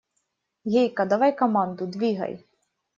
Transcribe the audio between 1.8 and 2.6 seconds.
двигай!